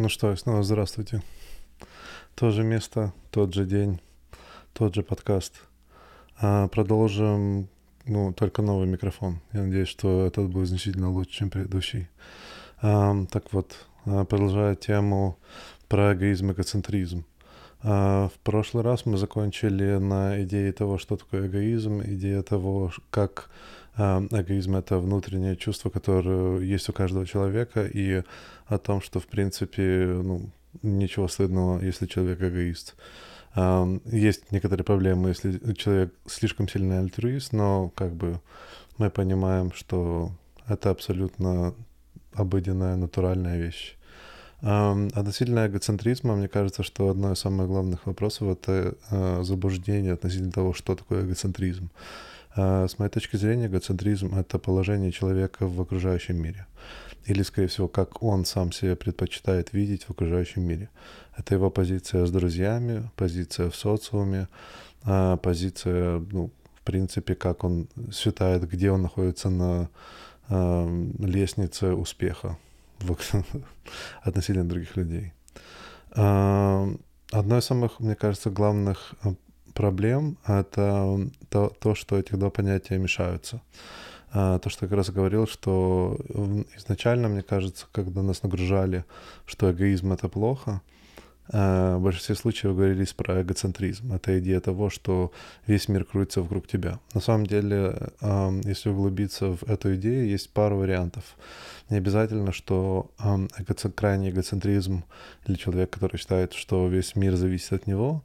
[0.00, 1.20] Ну что, снова здравствуйте.
[2.34, 4.00] То же место, тот же день,
[4.72, 5.60] тот же подкаст.
[6.40, 7.68] А, продолжим,
[8.06, 9.40] ну, только новый микрофон.
[9.52, 12.08] Я надеюсь, что этот будет значительно лучше, чем предыдущий.
[12.80, 13.76] А, так вот,
[14.06, 15.36] а, продолжая тему
[15.86, 17.26] про эгоизм и эгоцентризм.
[17.82, 23.50] А, в прошлый раз мы закончили на идее того, что такое эгоизм, идея того, как
[24.00, 28.22] эгоизм— это внутреннее чувство, которое есть у каждого человека, и
[28.66, 30.50] о том, что, в принципе, ну,
[30.82, 32.94] ничего стыдного, если человек эгоист.
[33.54, 38.40] А, есть некоторые проблемы, если человек слишком сильный альтруист, но как бы
[38.98, 40.30] мы понимаем, что
[40.66, 41.74] это абсолютно
[42.32, 43.96] обыденная, натуральная вещь.
[44.60, 50.74] Относительно эгоцентризма, мне кажется, что одно из самых главных вопросов— это а, заблуждение относительно того,
[50.74, 51.90] что такое эгоцентризм.
[52.56, 56.66] А, с моей точки зрения, эгоцентризм— это положение человека в окружающем мире.
[57.26, 60.88] Или, скорее всего, как он сам себя предпочитает видеть в окружающем мире.
[61.36, 64.48] Это его позиция с друзьями, позиция в социуме,
[65.04, 69.88] а, позиция, ну, в принципе, как он считает, где он находится на
[70.48, 72.58] а, лестнице успеха
[74.22, 75.32] относительно других людей.
[76.12, 79.14] Одно из самых, мне кажется, главных
[79.80, 83.62] проблем— это то, то, что эти два понятия мешаются.
[84.30, 86.18] А, то, что я как раз говорил, что
[86.76, 89.04] изначально, мне кажется, когда нас нагружали,
[89.46, 90.82] что эгоизм— это плохо,
[91.52, 94.12] в большинстве случаев говорились про эгоцентризм.
[94.12, 95.32] Это идея того, что
[95.66, 97.00] весь мир крутится вокруг тебя.
[97.14, 98.12] На самом деле,
[98.64, 101.24] если углубиться в эту идею, есть пару вариантов.
[101.88, 105.04] Не обязательно, что эго крайний эгоцентризм
[105.46, 108.22] или человек, который считает, что весь мир зависит от него,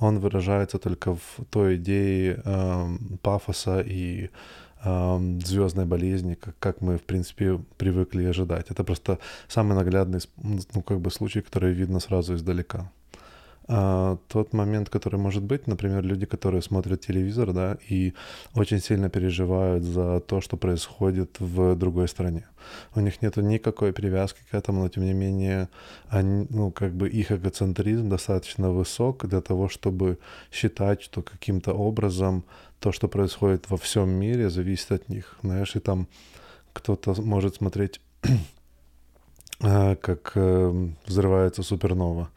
[0.00, 2.42] он выражается только в той идее
[3.20, 4.30] пафоса и
[4.82, 8.70] звездной болезни, как, как мы, в принципе, привыкли ожидать.
[8.70, 12.90] Это просто самый наглядный ну, как бы случай, который видно сразу издалека.
[13.74, 18.12] А, тот момент, который может быть, например, люди, которые смотрят телевизор, да, и
[18.54, 22.44] очень сильно переживают за то, что происходит в другой стране.
[22.94, 25.70] У них нет никакой привязки к этому, но тем не менее,
[26.08, 30.18] они, ну, как бы их эгоцентризм достаточно высок для того, чтобы
[30.50, 32.44] считать, что каким-то образом
[32.78, 35.38] то, что происходит во всем мире, зависит от них.
[35.42, 36.08] Знаешь, и там
[36.74, 38.02] кто-то может смотреть
[39.62, 42.30] как э, взрывается супернова,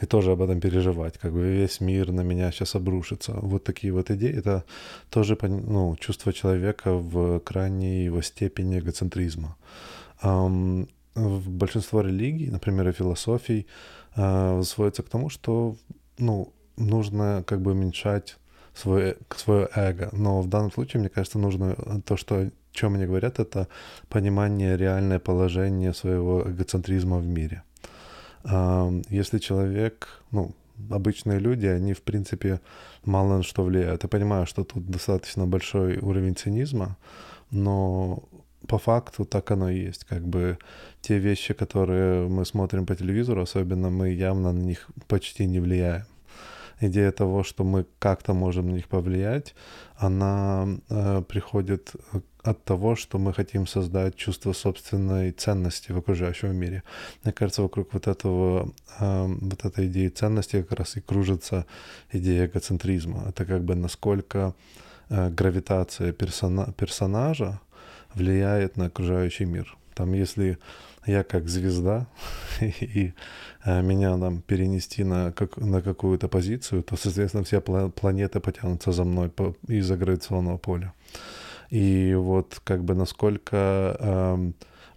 [0.00, 3.32] и тоже об этом переживать, как бы весь мир на меня сейчас обрушится.
[3.32, 4.64] Вот такие вот идеи, это
[5.10, 9.56] тоже ну, чувство человека в крайней его степени эгоцентризма.
[10.22, 13.66] В большинство религий, например, и философий,
[14.14, 15.76] а, сводится к тому, что
[16.18, 18.36] ну, нужно как бы уменьшать
[18.74, 20.10] свое, свое эго.
[20.12, 21.74] Но в данном случае, мне кажется, нужно
[22.04, 23.66] то, что, чем они говорят, это
[24.08, 27.62] понимание реальное положение своего эгоцентризма в мире.
[29.10, 30.50] Если человек, ну,
[30.90, 32.60] обычные люди, они, в принципе,
[33.04, 34.02] мало на что влияют.
[34.02, 36.96] Я понимаю, что тут достаточно большой уровень цинизма,
[37.50, 38.22] но
[38.68, 40.04] по факту так оно и есть.
[40.04, 40.58] Как бы
[41.00, 46.04] те вещи, которые мы смотрим по телевизору, особенно мы явно на них почти не влияем
[46.80, 49.54] идея того, что мы как-то можем на них повлиять,
[49.96, 51.92] она э, приходит
[52.50, 56.82] от того, что мы хотим создать чувство собственной ценности в окружающем мире.
[57.24, 61.66] Мне кажется, вокруг вот этого, э, вот этой идеи ценности как раз и кружится
[62.12, 63.24] идея эгоцентризма.
[63.28, 64.54] Это как бы насколько
[65.10, 67.60] э, гравитация персона, персонажа
[68.14, 69.76] влияет на окружающий мир.
[69.94, 70.58] Там, если
[71.06, 72.06] я как звезда,
[72.60, 73.12] и
[73.64, 79.04] э, меня нам перенести на, как, на какую-то позицию, то, соответственно, все планеты потянутся за
[79.04, 79.30] мной
[79.68, 80.92] из-за гравитационного поля.
[81.70, 84.50] И вот как бы насколько э,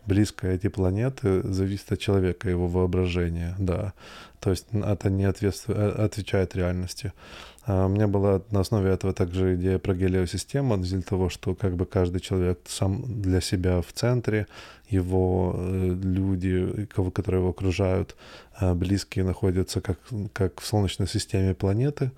[0.05, 3.93] близко эти планеты зависит от человека, его воображения, да.
[4.39, 7.13] То есть это не ответствует, э, отвечает реальности.
[7.63, 11.75] А у меня была на основе этого также идея про гелиосистему, из-за того, что как
[11.75, 14.47] бы каждый человек сам для себя в центре,
[14.89, 18.15] его э, люди, которые его окружают,
[18.59, 19.99] э, близкие находятся как,
[20.33, 22.11] как в Солнечной системе планеты.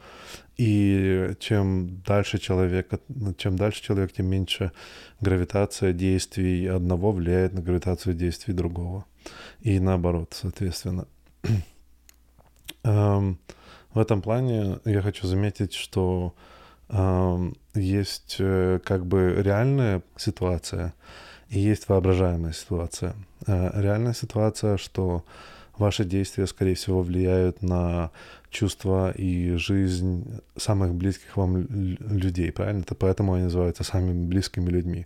[0.56, 2.92] И чем дальше человек,
[3.38, 4.72] чем дальше человек, тем меньше
[5.20, 9.04] гравитация действий одного влияет на гравитацию действий другого.
[9.60, 11.06] И наоборот, соответственно.
[13.94, 16.34] В этом плане я хочу заметить, что
[16.90, 20.94] э, есть э, как бы реальная ситуация
[21.50, 23.16] и есть воображаемая ситуация.
[23.46, 25.24] Э, реальная ситуация, что
[25.78, 28.10] ваши действия, скорее всего, влияют на
[28.50, 32.82] чувства и жизнь самых близких вам людей, правильно?
[32.82, 35.06] Это поэтому они называются самыми близкими людьми.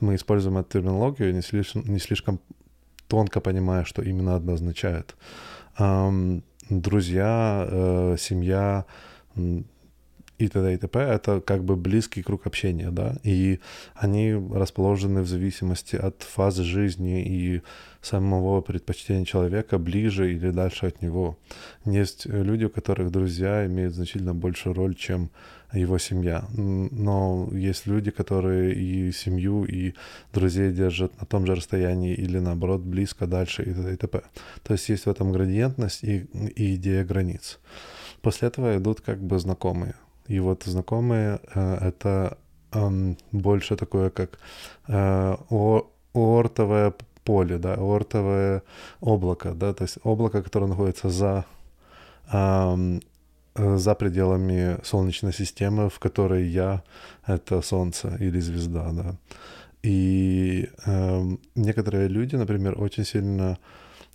[0.00, 2.38] Мы используем эту терминологию не слишком, не слишком
[3.08, 5.16] тонко понимая, что именно это означает.
[6.70, 8.84] Друзья, э, семья
[9.36, 10.74] и т.д.
[10.74, 10.98] и т.п.
[11.00, 13.60] Это как бы близкий круг общения, да, и
[13.94, 17.62] они расположены в зависимости от фазы жизни и
[18.00, 21.38] самого предпочтения человека ближе или дальше от него.
[21.84, 25.30] Есть люди, у которых друзья имеют значительно большую роль, чем
[25.72, 26.44] его семья.
[26.54, 29.94] Но есть люди, которые и семью, и
[30.32, 34.22] друзей держат на том же расстоянии или наоборот близко, дальше и т.п.
[34.62, 36.26] То есть есть в этом градиентность и,
[36.56, 37.58] и идея границ.
[38.22, 39.94] После этого идут как бы знакомые.
[40.26, 42.38] И вот знакомые э,— это
[42.72, 44.38] э, больше такое, как
[44.88, 45.36] э,
[46.14, 46.94] ортовое
[47.24, 48.62] поле, да, ортовое
[49.00, 51.44] облако, да, то есть облако, которое находится за
[52.32, 53.00] э,
[53.58, 56.82] за пределами Солнечной системы, в которой я—
[57.26, 59.16] это Солнце или звезда, да.
[59.82, 63.58] И э, некоторые люди, например, очень сильно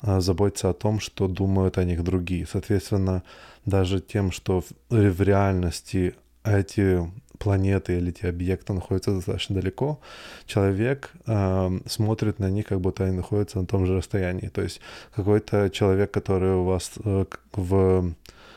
[0.02, 2.46] э, заботятся о том, что думают о них другие.
[2.46, 3.24] Соответственно,
[3.66, 7.00] даже тем, что в, в реальности эти
[7.40, 10.00] планеты или эти объекты находятся достаточно далеко,
[10.46, 14.50] человек э, смотрит на них, как будто они находятся на том же расстоянии.
[14.50, 14.82] То есть
[15.16, 18.14] какой-то человек, который у вас э, в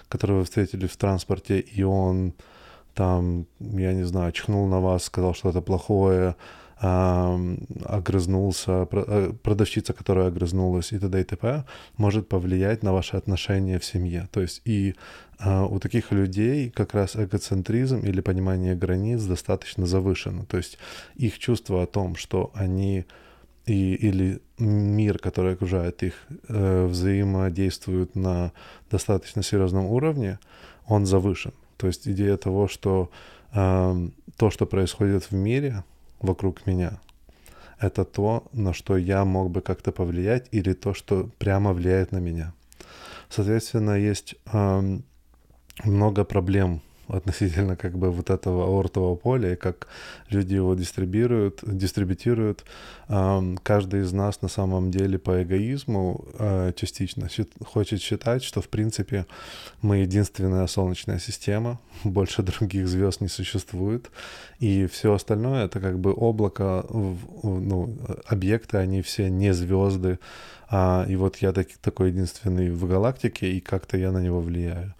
[0.09, 2.33] который вы встретили в транспорте, и он
[2.95, 6.35] там, я не знаю, чихнул на вас, сказал что-то плохое,
[6.79, 11.21] огрызнулся, э, продавщица, которая огрызнулась и т.д.
[11.21, 11.65] и т.п.,
[11.97, 14.29] может повлиять на ваши отношения в семье.
[14.31, 14.95] То есть и
[15.39, 20.45] а, у таких людей как раз эгоцентризм или понимание границ достаточно завышено.
[20.45, 20.79] То есть
[21.17, 23.07] их чувство о том, что они
[23.67, 26.15] и, или мир, который окружает их,
[26.49, 28.53] э, взаимодействуют на
[28.91, 30.39] достаточно серьезном уровне,
[30.87, 31.53] он завышен.
[31.77, 33.11] То есть идея того, что
[33.53, 35.85] э, то, что происходит в мире,
[36.21, 37.01] вокруг меня.
[37.79, 42.19] Это то, на что я мог бы как-то повлиять, или то, что прямо влияет на
[42.19, 42.55] меня.
[43.29, 44.99] Соответственно, есть э,
[45.85, 49.89] много проблем относительно как бы вот этого аортового поля и как
[50.29, 52.65] люди его дистрибируют, дистрибутируют.
[53.63, 57.29] Каждый из нас на самом деле по эгоизму а, частично
[57.65, 59.27] хочет считать, что в принципе
[59.83, 64.11] мы единственная солнечная система, больше других звезд не существует,
[64.59, 70.19] и все остальное это как бы облако, ну, объекты, они все не звезды,
[70.69, 74.95] а, и вот я так, такой единственный в галактике, и как-то я на него влияю.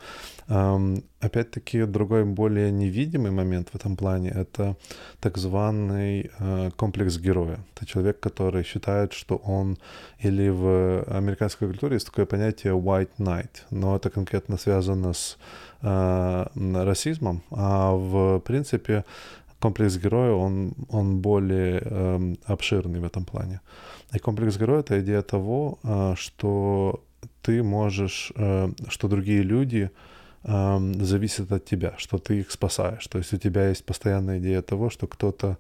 [0.49, 4.77] Опять-таки, другой более невидимый момент в этом плане— это
[5.21, 7.59] так званый э, комплекс героя.
[7.75, 9.77] Это человек, который считает, что он...
[10.21, 15.37] Или в американской культуре есть такое понятие white knight, но это конкретно связано с
[15.83, 16.47] э,
[16.85, 19.05] расизмом, а в принципе
[19.59, 23.61] комплекс героя, он, он более э, обширный в этом плане.
[24.15, 27.03] И комплекс героя— это идея того, э, что
[27.43, 29.91] ты можешь, э, что другие люди
[30.43, 33.07] зависит от тебя, что ты их спасаешь.
[33.09, 35.59] То есть у тебя есть постоянная идея того, что кто-то...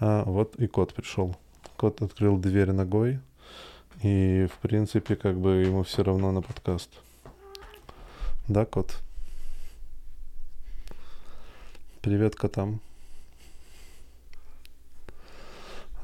[0.00, 1.36] А, вот и кот пришел.
[1.76, 3.20] Кот открыл дверь ногой,
[4.02, 6.90] и, в принципе, как бы ему все равно на подкаст.
[8.48, 8.96] Да, кот?
[12.00, 12.80] Привет котам.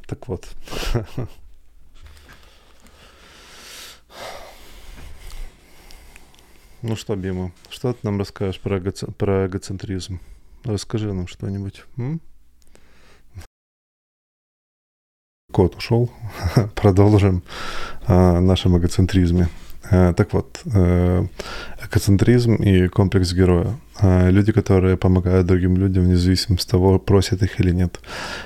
[0.06, 0.48] Так вот.
[6.80, 10.20] Ну что, Бима, что ты нам расскажешь про, эго про эгоцентризм?
[10.62, 11.84] Расскажи нам что-нибудь.
[15.52, 16.08] Кот ушел.
[16.76, 17.42] Продолжим
[18.06, 19.48] о нашем эгоцентризме.
[19.90, 21.26] Э, так вот, э,
[21.84, 23.78] экоцентризм и комплекс героя.
[24.00, 28.00] Э, люди, которые помогают другим людям, вне зависимости от того, просят их или нет,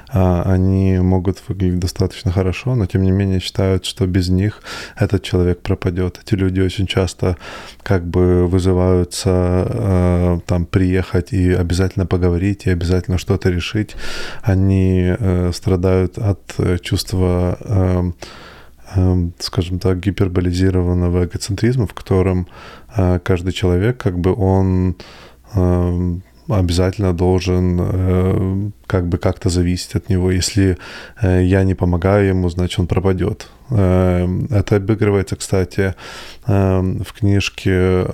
[0.09, 4.63] они могут выглядеть достаточно хорошо, но тем не менее считают, что без них
[4.97, 6.21] этот человек пропадет.
[6.23, 7.37] Эти люди очень часто
[7.83, 13.97] как бы вызываются там приехать и обязательно поговорить, и обязательно что-то решить.
[14.43, 15.15] Они
[15.53, 18.13] страдают от чувства
[19.39, 22.47] скажем так, гиперболизированного эгоцентризма, в котором
[22.97, 24.97] э, каждый человек, как бы он
[25.55, 30.31] эм, обязательно должен э, как бы как-то зависеть от него.
[30.31, 30.77] Если
[31.23, 33.49] э, я не помогаю ему, значит, он пропадет.
[33.71, 35.95] Эм, это обыгрывается, кстати,
[36.47, 38.07] в книжке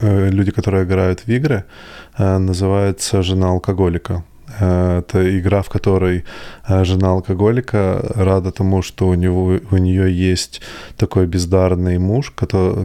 [0.00, 1.64] люди, которые играют в игры,
[2.16, 4.22] называется «Жена алкоголика».
[4.60, 6.24] Э, это игра, в которой
[6.68, 10.60] э, жена алкоголика рада тому, что у, него, у нее есть
[10.96, 12.32] такой бездарный муж,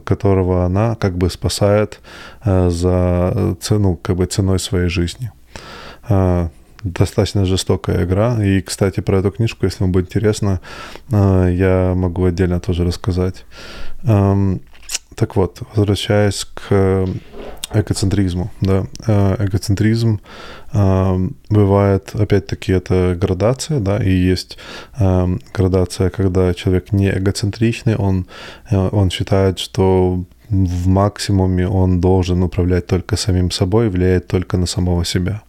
[0.05, 1.99] которого она как бы спасает
[2.45, 5.31] э, за цену, как бы ценой своей жизни.
[6.83, 8.43] Достаточно жестокая игра.
[8.43, 10.59] И, кстати, про эту книжку, если вам будет интересно,
[11.09, 13.45] я могу отдельно тоже рассказать.
[14.03, 14.59] Эм,
[15.15, 17.07] так вот, возвращаясь к
[17.73, 20.19] эгоцентризму, да, эгоцентризм
[21.49, 24.57] бывает, опять-таки, это градация, да, и есть
[24.97, 28.27] градация, когда человек не эгоцентричный, он,
[28.71, 30.23] он считает, что
[30.53, 35.41] в максимуме он должен управлять только самим собой, влияет только на самого себя.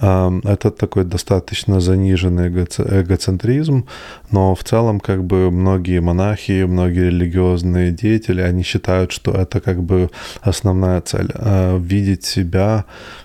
[0.00, 3.84] Это такой достаточно заниженный эгоцентризм,
[4.30, 9.82] но в целом как бы многие монахи, многие религиозные деятели, они считают, что это как
[9.82, 10.10] бы
[10.42, 11.32] основная цель—
[11.78, 12.84] видеть себя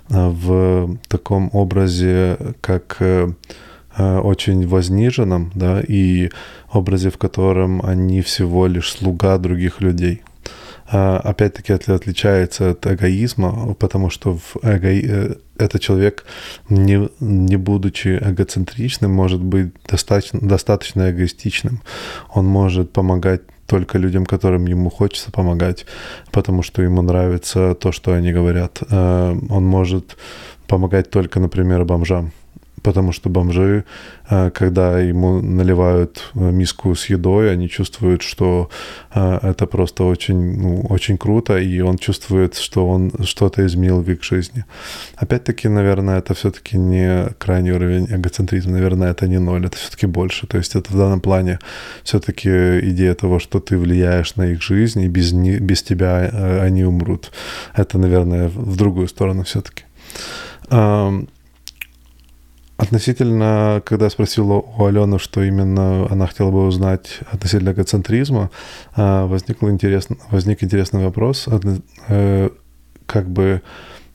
[0.10, 3.30] в таком образе, как э,
[3.98, 6.30] очень возниженном, да, и
[6.72, 10.22] образе, в котором они всего лишь слуга других людей.
[10.94, 14.90] А, опять-таки отличается от эгоизма, потому что в эго...
[14.90, 16.26] Э, этот человек,
[16.70, 21.82] не, не будучи эгоцентричным, может быть достаточно, достаточно эгоистичным.
[22.34, 25.86] Он может помогать только людям, которым ему хочется помогать,
[26.32, 28.80] потому что ему нравится то, что они говорят.
[28.90, 30.18] Э, он может
[30.68, 32.34] помогать только, например, бомжам
[32.84, 33.84] потому что бомжи,
[34.30, 38.70] э, когда ему наливают э, миску с едой, они чувствуют, что
[39.14, 44.10] э, это просто очень, ну, очень круто, и он чувствует, что он что-то изменил в
[44.10, 44.66] их жизни.
[45.16, 50.48] Опять-таки, наверное, это все-таки не крайний уровень эгоцентризма, наверное, это не ноль, это все-таки больше.
[50.48, 51.60] То есть это в данном плане
[52.04, 52.50] все-таки
[52.90, 57.32] идея того, что ты влияешь на их жизнь, и без, не, без тебя они умрут.
[57.76, 59.84] Это, наверное, в другую сторону все-таки.
[62.82, 68.50] Относительно, когда я спросил у Алены, что именно она хотела бы узнать относительно эгоцентризма,
[68.96, 71.48] а, возник, интересный, возник интересный вопрос,
[72.08, 72.50] э,
[73.06, 73.62] как бы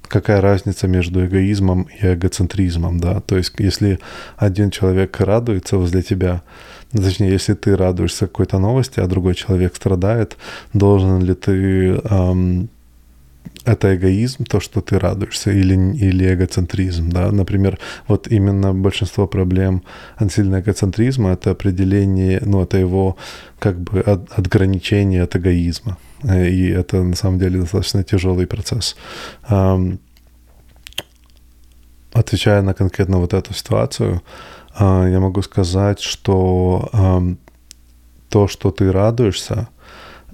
[0.08, 4.00] какая разница между эгоизмом и эгоцентризмом, да, то есть если
[4.37, 6.42] один человек радуется возле тебя,
[6.92, 10.37] точнее, если ты радуешься какой-то новости, а другой человек страдает,
[10.73, 12.68] должен ли ты эм,
[13.65, 19.83] это эгоизм, то, что ты радуешься, или, или эгоцентризм, да, например, вот именно большинство проблем
[20.17, 23.17] ансильного эгоцентризма— это определение, ну, это его
[23.59, 28.97] как бы от, отграничение от эгоизма, э, и это на самом деле достаточно тяжелый процесс.
[32.13, 34.23] Отвечая на конкретно вот эту ситуацию,
[34.75, 36.89] а, я могу сказать, что
[38.31, 39.69] то, что ты радуешься,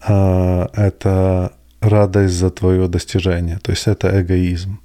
[0.01, 3.59] а, это радость за твое достижение.
[3.59, 4.79] То есть это эгоизм.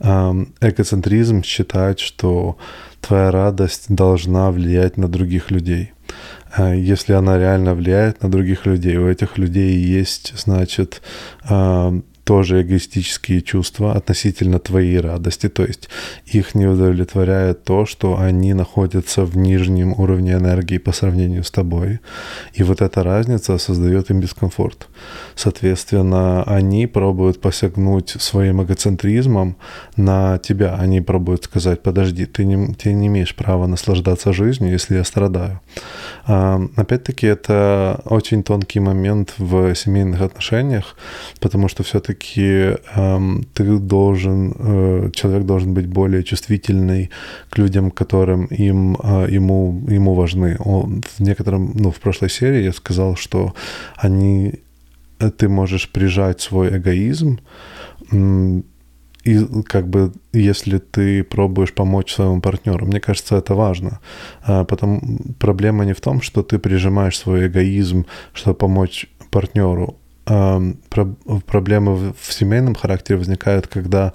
[0.00, 2.56] Эгоцентризм считает, что
[3.00, 5.92] твоя радость должна влиять на других людей.
[6.54, 11.02] А если она реально влияет на других людей, у этих людей есть, значит,
[12.24, 15.48] тоже эгоистические чувства относительно твоей радости.
[15.48, 15.88] То есть
[16.26, 21.98] их не удовлетворяет то, что они находятся в нижнем уровне энергии по сравнению с тобой.
[22.54, 24.88] И вот эта разница создает им дискомфорт.
[25.34, 29.56] Соответственно, они пробуют посягнуть своим эгоцентризмом
[29.96, 30.76] на тебя.
[30.76, 35.60] Они пробуют сказать, подожди, ты не, ты не имеешь права наслаждаться жизнью, если я страдаю.
[36.24, 40.96] А, опять-таки, это очень тонкий момент в семейных отношениях,
[41.40, 47.10] потому что все-таки эм, ты должен, э, человек должен быть более чувствительный
[47.50, 50.56] к людям, которым им, э, ему, ему важны.
[50.64, 53.54] Он, в некотором, ну, в прошлой серии я сказал, что
[53.96, 54.60] они
[55.38, 57.38] ты можешь прижать свой эгоизм,
[59.24, 64.00] и как бы если ты пробуешь помочь своему партнеру, мне кажется, это важно.
[64.42, 69.96] А, потом проблема не в том, что ты прижимаешь свой эгоизм, чтобы помочь партнеру.
[70.24, 74.12] Проблемы в семейном характере возникают, когда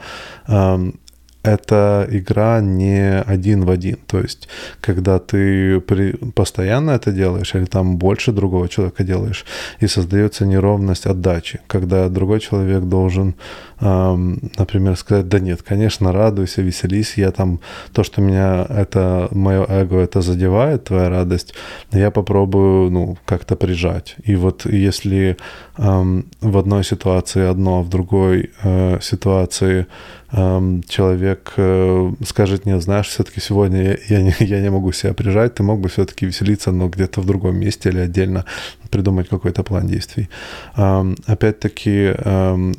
[1.48, 3.98] эта игра не один в один.
[4.08, 4.48] То есть,
[4.82, 9.46] когда ты при, постоянно это делаешь, или там больше другого человека делаешь,
[9.80, 13.36] и создается неровность отдачи, когда другой человек должен
[13.80, 17.60] например, сказать, да нет, конечно, радуйся, веселись, я там,
[17.94, 21.54] то, что меня это, мое эго это задевает, твоя радость,
[21.92, 24.16] я попробую, ну, как-то прижать.
[24.24, 25.38] И вот если
[25.78, 29.86] эм, в одной ситуации одно, а в другой э, ситуации
[30.32, 35.14] эм, человек э, скажет, нет, знаешь, все-таки сегодня я, я, не, я не могу себя
[35.14, 38.46] прижать, ты мог бы все-таки веселиться, но где-то в другом месте или отдельно
[38.90, 40.30] придумать какой-то план действий.
[40.76, 42.14] Опять-таки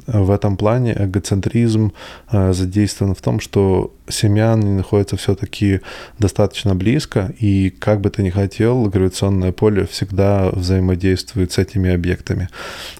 [0.06, 1.92] в этом плане эгоцентризм
[2.30, 5.80] э, задействован в том, что семья находится все-таки
[6.18, 12.48] достаточно близко, и как бы ты ни хотел, гравитационное поле всегда взаимодействует с этими объектами.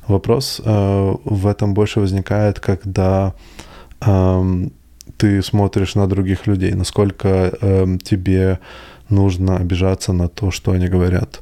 [0.07, 3.35] Вопрос э, в этом больше возникает, когда
[5.17, 7.51] ты смотришь на других людей, насколько
[8.05, 8.61] тебе
[9.11, 11.41] нужно обижаться на то, что они говорят.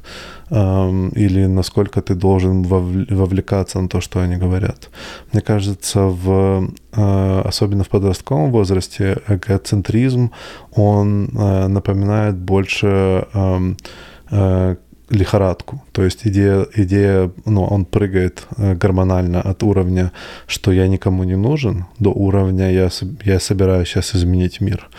[0.49, 4.89] или насколько ты должен вовлекаться на то, что они говорят.
[5.33, 10.31] Мне кажется, в, э, особенно в подростковом возрасте эгоцентризм,
[10.75, 14.75] он э, напоминает больше э,
[15.09, 15.81] лихорадку.
[15.91, 20.11] То есть идея, идея, ну, он прыгает гормонально от уровня,
[20.47, 22.89] что я никому не нужен, до уровня я,
[23.25, 24.89] я собираюсь сейчас изменить мир.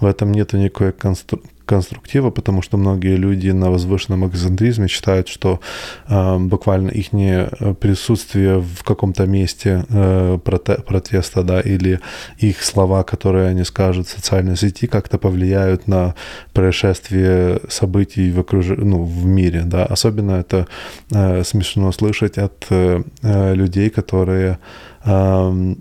[0.00, 5.60] В этом нет никакой констру конструктива, потому что многие люди на возвышенном экзцентризме считают, что
[6.08, 12.00] э, буквально их э, присутствие в каком-то месте э, проте протеста, да, или
[12.38, 16.14] их слова, которые они скажут в социальной сети, как-то повлияют на
[16.52, 18.66] происшествие событий в, окруж...
[18.78, 19.84] ну, в мире, да.
[19.84, 20.66] Особенно это
[21.14, 24.58] э, смешно слышать от э, э людей, которые
[25.04, 25.74] э,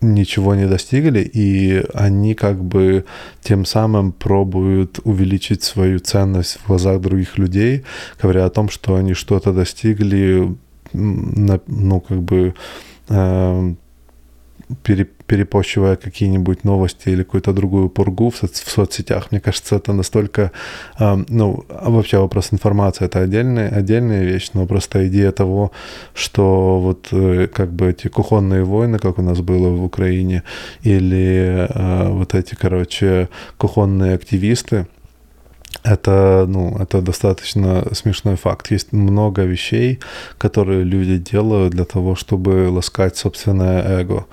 [0.00, 3.04] ничего не достигли, и они как бы
[3.42, 7.84] тем самым пробуют увеличить свою ценность в глазах других людей,
[8.20, 10.54] говоря о том, что они что-то достигли,
[10.92, 12.54] ну, как бы
[13.08, 13.74] э,
[14.82, 19.30] пере, перепощивая какие-нибудь новости или какую-то другую пургу в, соц, в соцсетях.
[19.30, 20.50] Мне кажется, это настолько...
[20.98, 25.70] Э, ну, а вообще вопрос информации— это отдельная, отдельная вещь, но просто идея того,
[26.14, 30.42] что вот э, как бы эти кухонные войны, как у нас было в Украине,
[30.82, 34.86] или э, вот эти, короче, кухонные активисты,
[35.86, 38.70] это, ну, это достаточно смешной факт.
[38.72, 40.00] Есть много вещей,
[40.38, 44.26] которые люди делают для того, чтобы ласкать собственное эго.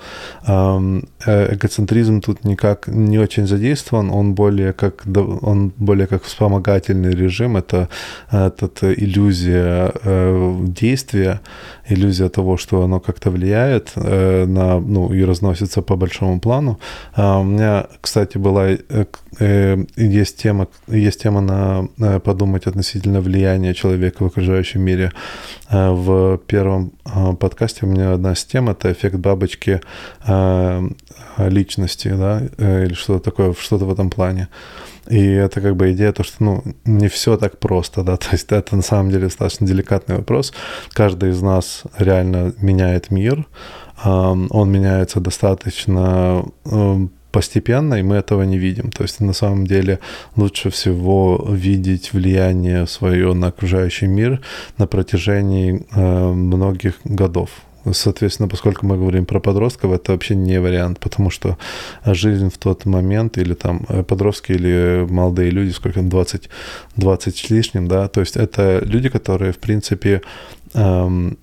[0.46, 5.04] Э, эгоцентризм тут никак не очень задействован, он более как,
[5.42, 7.88] он более как вспомогательный режим, это,
[8.30, 11.40] это иллюзия э, действия,
[11.88, 16.78] иллюзия того, что оно как-то влияет э, на, ну, и разносится по большому плану.
[17.14, 18.70] А у меня, кстати, была,
[19.96, 25.12] есть тема, есть тема на подумать относительно влияния человека в окружающем мире.
[25.70, 26.92] В первом
[27.40, 29.80] подкасте у меня одна из тем— это эффект бабочки
[31.38, 34.48] личности, да, э, или что-то такое, что-то в этом плане.
[35.08, 38.50] И это как бы идея, то, что ну, не все так просто, да, то есть
[38.50, 40.52] это на самом деле достаточно деликатный вопрос.
[40.92, 43.46] Каждый из нас реально меняет мир,
[44.04, 46.44] он меняется достаточно
[47.34, 48.90] постепенно, и мы этого не видим.
[48.90, 49.98] То есть на самом деле
[50.36, 54.40] лучше всего видеть влияние свое на окружающий мир
[54.78, 57.50] на протяжении э, многих годов.
[57.92, 61.58] Соответственно, поскольку мы говорим про подростков, это вообще не вариант, потому что
[62.06, 66.48] жизнь в тот момент, или там э, подростки, или молодые люди, сколько там, 20,
[66.96, 70.22] 20 с лишним, да, то есть это люди, которые, в принципе,
[70.74, 71.36] эм,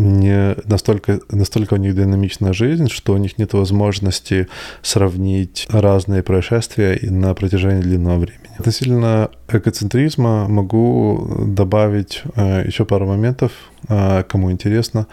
[0.00, 4.48] не настолько, настолько у них динамичная жизнь, что у них нет возможности
[4.82, 8.50] сравнить разные происшествия на протяжении длинного времени.
[8.58, 13.52] Относительно эгоцентризма могу добавить э, еще пару моментов,
[13.88, 15.06] э, кому интересно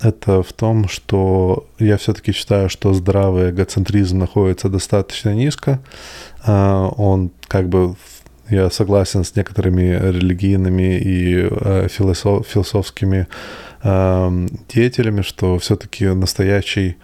[0.00, 5.80] это в том, что я все-таки считаю, что здравый эгоцентризм находится достаточно низко.
[6.44, 7.94] А, он как бы
[8.48, 13.26] я согласен с некоторыми религийными и э, философскими
[13.82, 16.96] деятелями, что все-таки настоящий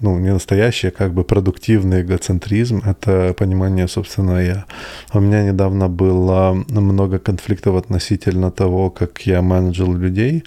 [0.00, 4.64] ну, не настоящий, а как бы продуктивный эгоцентризм— это понимание собственно я.
[5.12, 10.44] У меня недавно было много конфликтов относительно того, как я менеджил людей,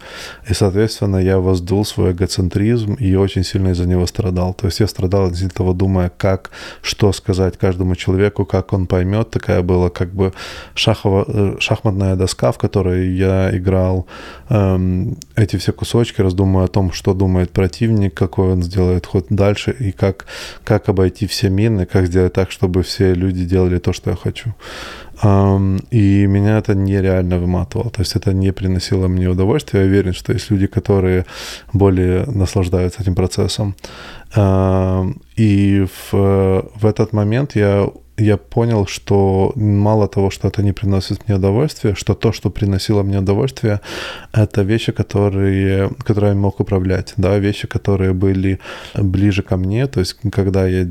[0.50, 4.54] и, соответственно, я воздул свой эгоцентризм и очень сильно из-за него страдал.
[4.54, 9.30] То есть я страдал из-за того, думая, как, что сказать каждому человеку, как он поймет.
[9.30, 10.34] Такая была как бы
[10.76, 14.06] шахова, э, шахматная доска, в которой я играл
[14.50, 19.26] эм, эти все кусочки, раздумывая о том, что думает противник, какой он сделает делает ход
[19.30, 20.26] дальше, и как,
[20.64, 24.54] как обойти все мины, как сделать так, чтобы все люди делали то, что я хочу.
[25.92, 29.82] И меня это нереально выматывало, то есть это не приносило мне удовольствия.
[29.82, 31.26] Я уверен, что есть люди, которые
[31.74, 33.76] более наслаждаются этим процессом.
[35.38, 36.14] И в,
[36.82, 41.95] в этот момент я я понял, что мало того, что это не приносит мне удовольствия,
[41.95, 43.80] что то, что приносило мне удовольствие,
[44.34, 48.60] это вещи, которые, которые я мог управлять, да, вещи, которые были
[48.95, 50.88] ближе ко мне, то есть когда я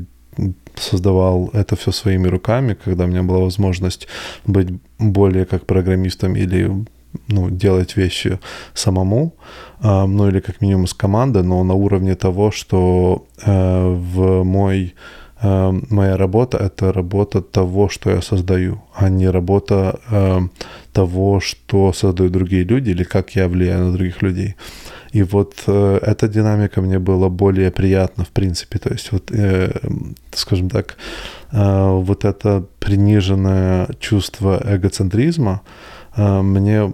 [0.75, 4.07] создавал это все своими руками, когда у меня была возможность
[4.45, 6.85] быть более как программистом или
[7.27, 8.39] ну, делать вещи
[8.73, 9.33] самому,
[9.81, 14.93] э, ну или как минимум с командой, но на уровне того, что э, в мой
[15.41, 20.39] моя работа— это работа того, что я создаю, а не работа э,
[20.93, 24.55] того, что создают другие люди или как я влияю на других людей.
[25.11, 28.79] И вот э, эта динамика мне была более приятна, в принципе.
[28.79, 29.71] То есть вот, э,
[30.33, 30.97] скажем так,
[31.51, 35.61] э, вот это приниженное чувство эгоцентризма
[36.15, 36.93] э, мне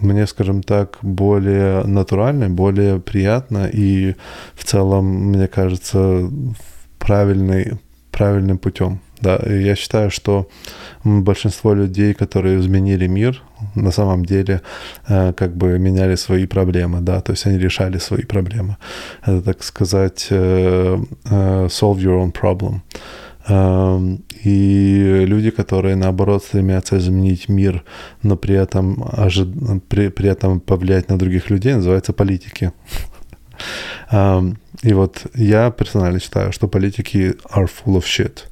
[0.00, 4.14] мне, скажем так, более натурально, более приятно и
[4.54, 6.30] в целом, мне кажется,
[7.08, 7.78] правильный,
[8.10, 9.00] правильным путем.
[9.22, 10.46] Да, я считаю, что
[11.04, 13.42] большинство людей, которые изменили мир,
[13.74, 14.60] на самом деле
[15.08, 18.76] э, как бы меняли свои проблемы, да, то есть они решали свои проблемы.
[19.22, 20.98] Это, так сказать, э,
[21.30, 22.80] э, solve your own problem.
[23.48, 27.82] Эм, и люди, которые, наоборот, стремятся изменить мир,
[28.22, 29.48] но при этом, ожид...
[29.88, 32.72] при, при этом повлиять на других людей, называются политики.
[34.82, 38.44] И вот я персонально считаю, что политики are full of shit.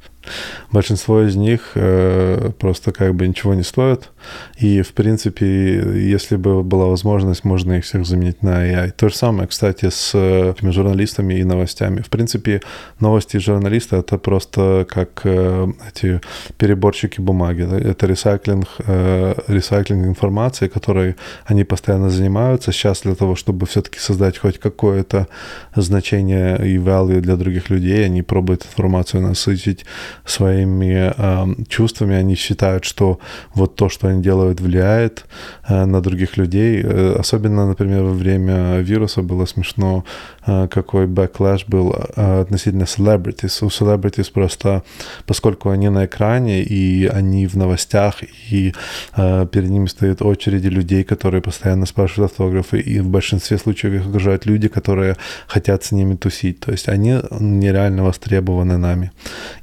[0.73, 4.11] Большинство из них э, просто как бы ничего не стоят.
[4.59, 5.47] И, в принципе,
[5.95, 8.91] если бы была возможность, можно их всех заменить на AI.
[8.91, 12.01] То же самое, кстати, с этими журналистами и новостями.
[12.01, 12.61] В принципе,
[13.01, 16.21] новости и журналисты— это просто как э, эти
[16.59, 17.63] переборщики бумаги.
[17.63, 22.73] Это ресайклинг, э, ресайклинг информации, которой они постоянно занимаются.
[22.73, 25.29] Сейчас для того, чтобы все-таки создать хоть какое-то
[25.75, 29.85] значение и value для других людей, они пробуют информацию насытить
[30.25, 33.19] своими э, чувствами, они считают, что
[33.55, 35.25] вот то, что они делают, влияет
[35.69, 36.83] э, на других людей.
[36.83, 40.05] Э, особенно, например, во время вируса было смешно,
[40.47, 43.65] э, какой backlash был э, относительно celebrities.
[43.65, 44.83] У celebrities просто,
[45.27, 48.73] поскольку они на экране, и они в новостях, и
[49.17, 54.07] э, перед ними стоят очереди людей, которые постоянно спрашивают автографы, и в большинстве случаев их
[54.07, 56.61] окружают люди, которые хотят с ними тусить.
[56.61, 59.11] То есть они нереально востребованы нами.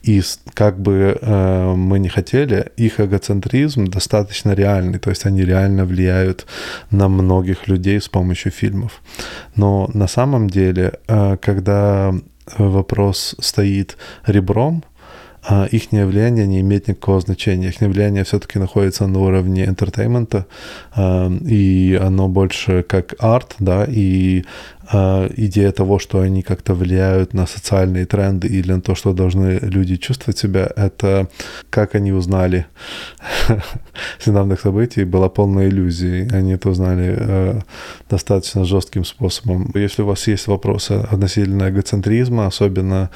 [0.03, 0.21] И
[0.53, 6.45] как бы э, мы не хотели, их эгоцентризм достаточно реальный, то есть они реально влияют
[6.91, 9.01] на многих людей с помощью фильмов.
[9.55, 12.13] Но на самом деле, э, когда
[12.57, 14.83] вопрос стоит ребром,
[15.71, 17.69] их влияние не имеет никакого значения.
[17.69, 20.45] Их влияние все-таки находится на уровне entertainment а,
[20.97, 24.45] и оно больше как арт, да, и
[24.91, 29.59] а, идея того, что они как-то влияют на социальные тренды или на то, что должны
[29.61, 31.29] люди чувствовать себя, это
[31.69, 32.65] как они узнали
[34.19, 36.27] с недавних событий, была полная иллюзия.
[36.31, 37.61] Они это узнали э,
[38.09, 39.71] достаточно жестким способом.
[39.73, 43.09] Если у вас есть вопросы относительно эгоцентризма, особенно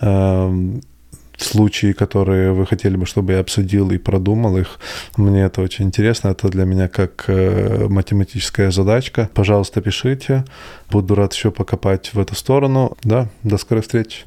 [0.00, 0.80] э,
[1.42, 4.78] случаи, которые вы хотели бы, чтобы я обсудил и продумал их.
[5.16, 6.28] Мне это очень интересно.
[6.28, 9.28] Это для меня как э, математическая задачка.
[9.34, 10.44] Пожалуйста, пишите.
[10.90, 12.96] Буду рад еще покопать в эту сторону.
[13.02, 14.18] Да, до скорой встречи.